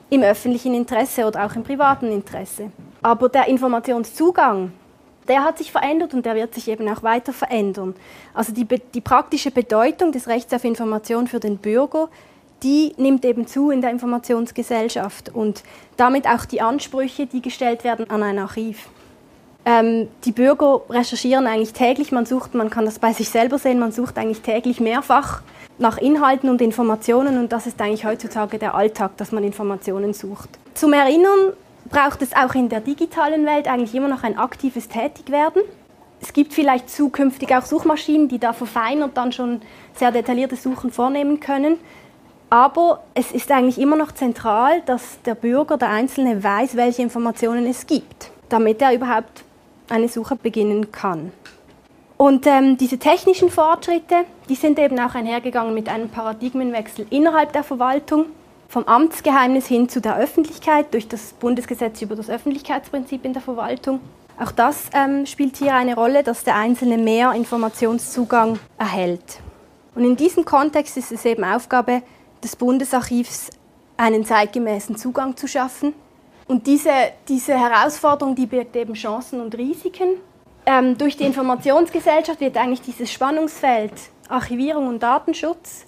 im 0.10 0.24
öffentlichen 0.24 0.74
Interesse 0.74 1.26
oder 1.26 1.46
auch 1.46 1.56
im 1.56 1.64
privaten 1.64 2.12
Interesse. 2.12 2.72
Aber 3.02 3.30
der 3.30 3.48
Informationszugang, 3.48 4.72
der 5.28 5.44
hat 5.44 5.60
sich 5.60 5.72
verändert 5.72 6.14
und 6.14 6.26
der 6.26 6.36
wird 6.36 6.56
sich 6.56 6.68
eben 6.68 6.88
auch 6.90 7.04
weiter 7.04 7.32
verändern. 7.32 7.96
Also 8.34 8.52
die, 8.52 8.66
die 8.66 9.02
praktische 9.02 9.52
Bedeutung 9.52 10.12
des 10.12 10.28
Rechts 10.28 10.52
auf 10.54 10.64
Information 10.64 11.28
für 11.28 11.40
den 11.40 11.58
Bürger, 11.58 12.10
die 12.64 12.94
nimmt 12.98 13.24
eben 13.24 13.48
zu 13.48 13.70
in 13.70 13.82
der 13.82 13.92
Informationsgesellschaft 13.92 15.30
und 15.34 15.64
damit 15.96 16.28
auch 16.28 16.46
die 16.46 16.62
Ansprüche, 16.62 17.28
die 17.28 17.42
gestellt 17.42 17.84
werden 17.84 18.10
an 18.10 18.24
ein 18.24 18.40
Archiv. 18.40 18.90
Ähm, 19.66 20.08
die 20.24 20.32
Bürger 20.32 20.82
recherchieren 20.90 21.46
eigentlich 21.46 21.74
täglich, 21.74 22.12
man 22.12 22.26
sucht, 22.26 22.56
man 22.56 22.70
kann 22.70 22.86
das 22.86 23.00
bei 23.00 23.14
sich 23.14 23.30
selber 23.30 23.58
sehen, 23.58 23.80
man 23.80 23.92
sucht 23.92 24.18
eigentlich 24.18 24.42
täglich 24.42 24.80
mehrfach 24.80 25.42
nach 25.78 25.98
Inhalten 25.98 26.50
und 26.50 26.62
Informationen 26.62 27.38
und 27.38 27.52
das 27.52 27.68
ist 27.68 27.82
eigentlich 27.82 28.06
heutzutage 28.06 28.58
der 28.58 28.76
Alltag, 28.76 29.18
dass 29.18 29.32
man 29.32 29.44
Informationen 29.44 30.14
sucht. 30.14 30.50
Zum 30.74 30.94
Erinnern 30.94 31.54
braucht 31.90 32.22
es 32.22 32.36
auch 32.36 32.54
in 32.56 32.70
der 32.70 32.82
digitalen 32.82 33.46
Welt 33.46 33.68
eigentlich 33.68 33.96
immer 33.96 34.08
noch 34.08 34.24
ein 34.24 34.38
aktives 34.38 34.88
Tätigwerden. 34.88 35.62
Es 36.22 36.34
gibt 36.34 36.54
vielleicht 36.54 36.90
zukünftig 36.90 37.56
auch 37.56 37.66
Suchmaschinen, 37.66 38.28
die 38.28 38.40
da 38.40 38.54
verfeinert 38.54 39.16
dann 39.16 39.32
schon 39.32 39.62
sehr 39.94 40.12
detaillierte 40.12 40.58
Suchen 40.58 40.92
vornehmen 40.92 41.40
können. 41.40 41.78
Aber 42.50 43.04
es 43.14 43.32
ist 43.32 43.52
eigentlich 43.52 43.80
immer 43.80 43.96
noch 43.96 44.12
zentral, 44.12 44.82
dass 44.86 45.22
der 45.24 45.36
Bürger, 45.36 45.78
der 45.78 45.90
Einzelne 45.90 46.44
weiß, 46.44 46.76
welche 46.76 47.04
Informationen 47.04 47.66
es 47.68 47.86
gibt, 47.86 48.32
damit 48.50 48.82
er 48.82 48.94
überhaupt 48.94 49.44
eine 49.90 50.10
Suche 50.10 50.36
beginnen 50.36 50.92
kann. 50.92 51.32
Und 52.18 52.46
ähm, 52.48 52.78
diese 52.78 52.98
technischen 52.98 53.50
Fortschritte, 53.50 54.26
die 54.50 54.56
sind 54.56 54.78
eben 54.78 55.00
auch 55.00 55.16
einhergegangen 55.16 55.74
mit 55.74 55.88
einem 55.88 56.10
Paradigmenwechsel 56.10 57.08
innerhalb 57.10 57.54
der 57.54 57.64
Verwaltung, 57.64 58.26
vom 58.68 58.84
Amtsgeheimnis 58.84 59.68
hin 59.68 59.88
zu 59.88 60.02
der 60.02 60.18
Öffentlichkeit 60.18 60.94
durch 60.94 61.08
das 61.08 61.34
Bundesgesetz 61.34 62.02
über 62.02 62.16
das 62.16 62.30
Öffentlichkeitsprinzip 62.30 63.24
in 63.26 63.34
der 63.34 63.42
Verwaltung. 63.42 64.00
Auch 64.38 64.52
das 64.52 64.90
ähm, 64.94 65.26
spielt 65.26 65.58
hier 65.58 65.74
eine 65.76 65.96
Rolle, 65.96 66.24
dass 66.24 66.44
der 66.44 66.56
Einzelne 66.56 66.98
mehr 66.98 67.32
Informationszugang 67.32 68.60
erhält. 68.78 69.40
Und 69.96 70.04
in 70.04 70.16
diesem 70.18 70.46
Kontext 70.46 70.98
ist 70.98 71.12
es 71.12 71.26
eben 71.26 71.44
Aufgabe 71.44 72.04
des 72.44 72.56
Bundesarchivs, 72.56 73.50
einen 73.98 74.26
zeitgemäßen 74.26 74.98
Zugang 74.98 75.36
zu 75.36 75.48
schaffen 75.48 75.94
und 76.50 76.66
diese, 76.66 76.92
diese 77.28 77.54
Herausforderung, 77.54 78.34
die 78.34 78.48
birgt 78.48 78.76
eben 78.76 78.96
Chancen 78.96 79.40
und 79.40 79.56
Risiken. 79.56 80.16
Ähm, 80.66 80.98
durch 80.98 81.16
die 81.16 81.24
Informationsgesellschaft 81.24 82.42
wird 82.42 82.58
eigentlich 82.58 82.82
dieses 82.82 83.12
Spannungsfeld 83.12 83.94
Archivierung 84.28 84.88
und 84.88 85.04
Datenschutz, 85.04 85.86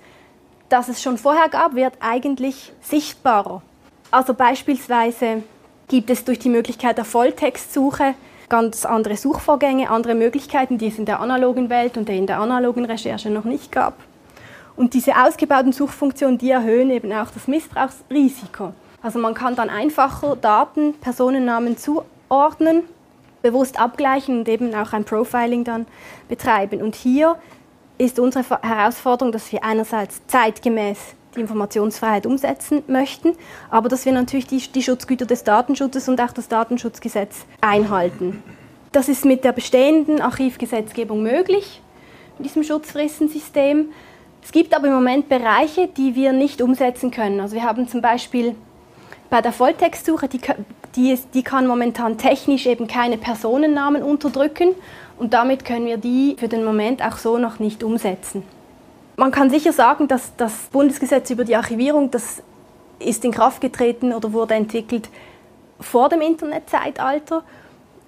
das 0.70 0.88
es 0.88 1.01
schon 1.01 1.18
vorher 1.18 1.50
gab, 1.50 1.74
wird 1.74 1.94
eigentlich 2.00 2.74
sichtbarer. 2.80 3.63
Also 4.12 4.36
beispielsweise 4.36 5.41
gibt 5.88 6.12
es 6.12 6.24
durch 6.25 6.38
die 6.38 6.50
Möglichkeit 6.50 6.98
der 6.98 7.06
Volltextsuche 7.06 8.13
ganz 8.48 8.86
andere 8.86 9.18
Suchvorgänge, 9.18 9.89
andere 9.89 10.13
Möglichkeiten, 10.13 10.77
die 10.77 10.89
es 10.89 11.00
in 11.00 11.06
der 11.06 11.22
analogen 11.22 11.72
Welt 11.72 11.98
und 11.98 12.08
in 12.08 12.27
der 12.27 12.39
analogen 12.39 12.86
Recherche 12.86 13.32
noch 13.32 13.46
nicht 13.46 13.72
gab. 13.72 13.96
Und 14.75 14.94
diese 14.94 15.15
ausgebauten 15.15 15.72
Suchfunktionen, 15.72 16.38
die 16.38 16.51
erhöhen 16.51 16.91
eben 16.91 17.12
auch 17.13 17.32
das 17.32 17.48
Missbrauchsrisiko. 17.48 18.74
Also 19.01 19.20
man 19.20 19.34
kann 19.34 19.55
dann 19.55 19.70
einfacher 19.70 20.36
Daten, 20.36 20.93
Personennamen 20.93 21.77
zuordnen, 21.77 22.84
bewusst 23.41 23.79
abgleichen 23.79 24.39
und 24.39 24.50
eben 24.50 24.74
auch 24.75 24.93
ein 24.93 25.03
Profiling 25.03 25.63
dann 25.63 25.88
betreiben. 26.29 26.81
Und 26.81 26.96
hier 26.96 27.38
ist 27.98 28.20
unsere 28.20 28.46
Herausforderung, 28.62 29.31
dass 29.31 29.51
wir 29.51 29.63
einerseits 29.63 30.22
zeitgemäß 30.27 31.15
die 31.36 31.41
Informationsfreiheit 31.41 32.25
umsetzen 32.25 32.84
möchten, 32.88 33.36
aber 33.70 33.89
dass 33.89 34.05
wir 34.05 34.12
natürlich 34.12 34.48
die, 34.48 34.60
die 34.60 34.84
Schutzgüter 34.84 35.25
des 35.25 35.43
Datenschutzes 35.43 36.10
und 36.10 36.20
auch 36.20 36.34
das 36.34 36.48
Datenschutzgesetz 36.48 37.46
einhalten. 37.62 38.43
Das 38.91 39.08
ist 39.08 39.24
mit 39.24 39.43
der 39.43 39.53
bestehenden 39.53 40.22
Archivgesetzgebung 40.22 41.24
möglich, 41.24 41.81
mit 42.38 42.46
diesem 42.46 42.63
Schutzfristensystem. 42.63 43.91
Es 44.43 44.51
gibt 44.51 44.75
aber 44.75 44.88
im 44.88 44.93
Moment 44.93 45.29
Bereiche, 45.29 45.88
die 45.88 46.15
wir 46.15 46.34
nicht 46.34 46.62
umsetzen 46.62 47.12
können. 47.12 47.39
Also 47.39 47.55
wir 47.55 47.63
haben 47.63 47.88
zum 47.88 48.01
Beispiel 48.01 48.55
bei 49.32 49.42
der 49.42 49.54
Volltextsuche, 49.54 50.28
die, 50.28 50.42
die, 50.96 51.18
die 51.34 51.42
kann 51.42 51.66
momentan 51.66 52.18
technisch 52.18 52.66
eben 52.66 52.88
keine 52.88 53.18
Personennamen 53.18 54.04
unterdrücken 54.04 54.76
und 55.18 55.34
damit 55.34 55.64
können 55.64 55.86
wir 55.86 55.98
die 55.98 56.36
für 56.38 56.50
den 56.50 56.66
Moment 56.66 57.02
auch 57.02 57.18
so 57.18 57.38
noch 57.38 57.58
nicht 57.58 57.82
umsetzen. 57.82 58.44
Man 59.16 59.32
kann 59.32 59.50
sicher 59.50 59.72
sagen, 59.72 60.10
dass 60.10 60.36
das 60.36 60.54
Bundesgesetz 60.72 61.30
über 61.30 61.46
die 61.46 61.56
Archivierung, 61.56 62.12
das 62.12 62.44
ist 63.00 63.24
in 63.24 63.32
Kraft 63.32 63.62
getreten 63.62 64.12
oder 64.12 64.34
wurde 64.34 64.54
entwickelt 64.54 65.08
vor 65.80 66.10
dem 66.10 66.20
Internetzeitalter 66.20 67.44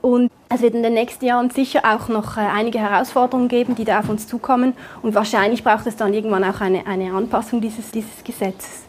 und 0.01 0.29
es 0.49 0.61
wird 0.61 0.75
in 0.75 0.83
den 0.83 0.93
nächsten 0.93 1.25
Jahren 1.25 1.49
sicher 1.49 1.83
auch 1.85 2.09
noch 2.09 2.35
äh, 2.35 2.41
einige 2.41 2.79
Herausforderungen 2.79 3.47
geben, 3.47 3.75
die 3.75 3.85
da 3.85 3.99
auf 3.99 4.09
uns 4.09 4.27
zukommen 4.27 4.73
und 5.01 5.15
wahrscheinlich 5.15 5.63
braucht 5.63 5.87
es 5.87 5.95
dann 5.95 6.13
irgendwann 6.13 6.43
auch 6.43 6.59
eine, 6.59 6.85
eine 6.85 7.13
Anpassung 7.13 7.61
dieses, 7.61 7.91
dieses 7.91 8.23
Gesetzes. 8.25 8.83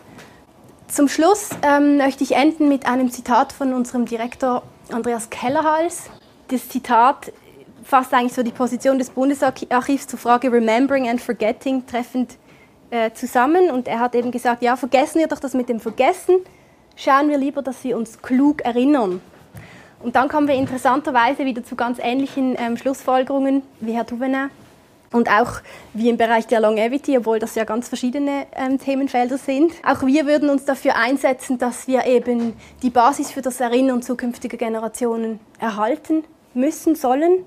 Zum 0.95 1.09
Schluss 1.09 1.51
ähm, 1.63 1.97
möchte 1.97 2.23
ich 2.23 2.37
enden 2.37 2.69
mit 2.69 2.87
einem 2.87 3.11
Zitat 3.11 3.53
von 3.53 3.75
unserem 3.75 4.07
Direktor 4.07 4.63
Andreas 4.93 5.29
Kellerhals. 5.29 6.05
Das 6.47 6.69
Zitat 6.69 7.33
fasst 7.83 8.15
eigentlich 8.15 8.33
so 8.33 8.45
die 8.45 8.53
Position 8.53 9.01
des 9.01 9.11
Bundesarchivs 9.11 10.07
zur 10.07 10.21
Frage 10.21 10.53
Remembering 10.53 11.09
and 11.09 11.21
Forgetting 11.21 11.85
treffend 11.85 12.37
äh, 12.91 13.11
zusammen 13.11 13.73
und 13.73 13.89
er 13.89 13.99
hat 13.99 14.15
eben 14.15 14.31
gesagt, 14.31 14.63
ja, 14.63 14.77
vergessen 14.77 15.19
wir 15.19 15.27
doch 15.27 15.41
das 15.41 15.55
mit 15.55 15.69
dem 15.69 15.81
Vergessen, 15.81 16.37
schauen 16.95 17.29
wir 17.29 17.39
lieber, 17.39 17.61
dass 17.61 17.83
wir 17.83 17.97
uns 17.97 18.23
klug 18.23 18.65
erinnern. 18.65 19.21
Und 19.99 20.15
dann 20.15 20.29
kommen 20.29 20.47
wir 20.47 20.55
interessanterweise 20.55 21.45
wieder 21.45 21.65
zu 21.65 21.75
ganz 21.75 21.99
ähnlichen 22.01 22.55
ähm, 22.57 22.77
Schlussfolgerungen 22.77 23.65
wie 23.81 23.95
Herr 23.95 24.05
Duvenin 24.05 24.49
und 25.15 25.31
auch 25.31 25.61
wie 25.93 26.09
im 26.09 26.17
Bereich 26.17 26.49
der 26.49 26.61
Longevity, 26.61 27.17
obwohl 27.17 27.39
das 27.39 27.55
ja 27.55 27.63
ganz 27.65 27.89
verschiedene 27.89 28.47
ähm, 28.57 28.79
Themenfelder 28.79 29.39
sind. 29.39 29.73
Auch 29.87 30.05
wir 30.05 30.27
würden 30.27 30.51
uns 30.51 30.65
dafür 30.65 30.97
einsetzen, 30.97 31.57
dass 31.57 31.87
wir 31.87 32.05
eben 32.05 32.55
die 32.83 32.91
Basis 32.91 33.31
für 33.31 33.41
das 33.41 33.61
Erinnern 33.61 34.03
zukünftiger 34.03 34.57
Generationen 34.57 35.39
erhalten 35.61 36.25
müssen, 36.53 36.97
sollen. 36.97 37.45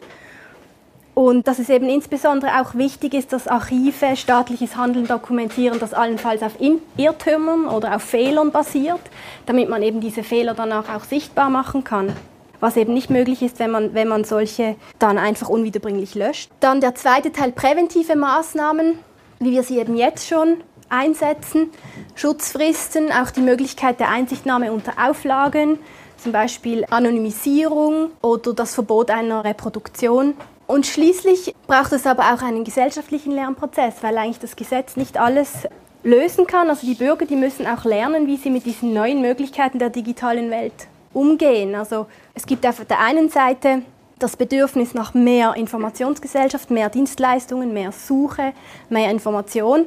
Und 1.13 1.47
dass 1.47 1.59
es 1.59 1.69
eben 1.69 1.89
insbesondere 1.89 2.61
auch 2.61 2.75
wichtig 2.75 3.13
ist, 3.13 3.33
dass 3.33 3.47
Archive 3.47 4.15
staatliches 4.15 4.77
Handeln 4.77 5.07
dokumentieren, 5.07 5.79
das 5.79 5.93
allenfalls 5.93 6.43
auf 6.43 6.53
Irrtümern 6.95 7.67
oder 7.67 7.95
auf 7.95 8.03
Fehlern 8.03 8.51
basiert, 8.51 9.01
damit 9.45 9.67
man 9.67 9.81
eben 9.81 9.99
diese 9.99 10.23
Fehler 10.23 10.53
danach 10.53 10.95
auch 10.95 11.03
sichtbar 11.03 11.49
machen 11.49 11.83
kann. 11.83 12.13
Was 12.59 12.75
eben 12.75 12.93
nicht 12.93 13.09
möglich 13.09 13.41
ist, 13.41 13.59
wenn 13.59 13.71
man, 13.71 13.93
wenn 13.93 14.07
man 14.07 14.23
solche 14.23 14.75
dann 14.99 15.17
einfach 15.17 15.49
unwiederbringlich 15.49 16.15
löscht. 16.15 16.49
Dann 16.59 16.81
der 16.81 16.95
zweite 16.95 17.31
Teil 17.31 17.51
präventive 17.51 18.15
Maßnahmen, 18.15 18.99
wie 19.39 19.51
wir 19.51 19.63
sie 19.63 19.77
eben 19.77 19.95
jetzt 19.95 20.27
schon 20.27 20.57
einsetzen. 20.89 21.69
Schutzfristen, 22.15 23.11
auch 23.11 23.31
die 23.31 23.41
Möglichkeit 23.41 23.99
der 23.99 24.09
Einsichtnahme 24.09 24.71
unter 24.71 24.93
Auflagen, 25.09 25.79
zum 26.17 26.31
Beispiel 26.31 26.85
Anonymisierung 26.89 28.11
oder 28.21 28.53
das 28.53 28.73
Verbot 28.73 29.11
einer 29.11 29.43
Reproduktion. 29.43 30.35
Und 30.65 30.85
schließlich 30.85 31.55
braucht 31.67 31.93
es 31.93 32.05
aber 32.05 32.33
auch 32.33 32.41
einen 32.41 32.63
gesellschaftlichen 32.63 33.31
Lernprozess, 33.31 33.95
weil 34.01 34.17
eigentlich 34.17 34.39
das 34.39 34.55
Gesetz 34.55 34.97
nicht 34.97 35.17
alles 35.17 35.67
lösen 36.03 36.47
kann. 36.47 36.69
Also 36.69 36.85
die 36.85 36.95
Bürger, 36.95 37.25
die 37.25 37.35
müssen 37.35 37.67
auch 37.67 37.85
lernen, 37.85 38.27
wie 38.27 38.37
sie 38.37 38.49
mit 38.49 38.65
diesen 38.65 38.93
neuen 38.93 39.21
Möglichkeiten 39.21 39.79
der 39.79 39.89
digitalen 39.89 40.49
Welt 40.49 40.87
umgehen. 41.17 41.75
Also 41.75 42.05
es 42.33 42.45
gibt 42.45 42.65
auf 42.65 42.85
der 42.85 42.99
einen 42.99 43.29
Seite 43.29 43.81
das 44.19 44.37
Bedürfnis 44.37 44.93
nach 44.93 45.13
mehr 45.13 45.55
Informationsgesellschaft, 45.55 46.71
mehr 46.71 46.89
Dienstleistungen, 46.89 47.73
mehr 47.73 47.91
Suche, 47.91 48.53
mehr 48.89 49.11
Information. 49.11 49.85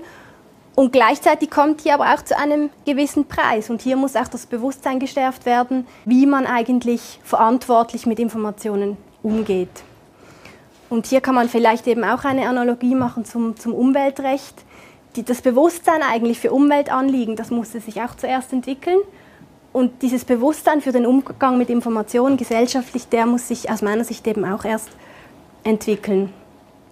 Und 0.74 0.92
gleichzeitig 0.92 1.50
kommt 1.50 1.80
hier 1.80 1.94
aber 1.94 2.14
auch 2.14 2.22
zu 2.22 2.38
einem 2.38 2.70
gewissen 2.86 3.26
Preis. 3.26 3.70
Und 3.70 3.82
hier 3.82 3.96
muss 3.96 4.16
auch 4.16 4.28
das 4.28 4.46
Bewusstsein 4.46 4.98
gestärkt 4.98 5.46
werden, 5.46 5.86
wie 6.04 6.26
man 6.26 6.46
eigentlich 6.46 7.20
verantwortlich 7.24 8.06
mit 8.06 8.18
Informationen 8.18 8.96
umgeht. 9.22 9.82
Und 10.88 11.06
hier 11.06 11.20
kann 11.20 11.34
man 11.34 11.48
vielleicht 11.48 11.86
eben 11.86 12.04
auch 12.04 12.24
eine 12.24 12.48
Analogie 12.48 12.94
machen 12.94 13.24
zum, 13.24 13.56
zum 13.56 13.74
Umweltrecht. 13.74 14.54
Die, 15.16 15.24
das 15.24 15.42
Bewusstsein 15.42 16.02
eigentlich 16.02 16.38
für 16.38 16.52
Umweltanliegen, 16.52 17.36
das 17.36 17.50
musste 17.50 17.80
sich 17.80 18.00
auch 18.00 18.16
zuerst 18.16 18.52
entwickeln. 18.52 18.98
Und 19.72 20.02
dieses 20.02 20.24
Bewusstsein 20.24 20.80
für 20.80 20.92
den 20.92 21.06
Umgang 21.06 21.56
mit 21.56 21.70
Informationen 21.70 22.36
gesellschaftlich, 22.36 23.08
der 23.08 23.26
muss 23.26 23.48
sich 23.48 23.70
aus 23.70 23.82
meiner 23.82 24.04
Sicht 24.04 24.26
eben 24.26 24.44
auch 24.44 24.64
erst 24.64 24.88
entwickeln. 25.62 26.32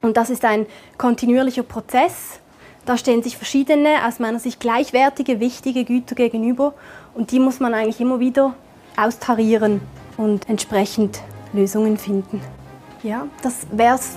Und 0.01 0.17
das 0.17 0.31
ist 0.31 0.45
ein 0.45 0.67
kontinuierlicher 0.97 1.65
Prozess. 1.65 2.41
Da 2.87 2.97
stehen 2.97 3.23
sich 3.23 3.37
verschiedene, 3.37 4.07
aus 4.07 4.21
meiner 4.21 4.39
Sicht 4.39 4.61
gleichwertige, 4.61 5.41
wichtige 5.41 5.85
Güter 5.85 6.15
gegenüber. 6.15 6.75
Und 7.15 7.33
die 7.33 7.41
muss 7.41 7.59
man 7.59 7.75
eigentlich 7.75 8.01
immer 8.01 8.21
wieder 8.21 8.55
austarieren 8.97 9.81
und 10.17 10.49
entsprechend 10.49 11.21
Lösungen 11.53 11.99
finden. 11.99 12.41
Ja, 13.03 13.27
das 13.43 13.67
wär's. 13.73 14.17